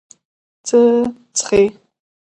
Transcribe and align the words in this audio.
څه 0.67 0.79
څښې؟ 1.37 1.61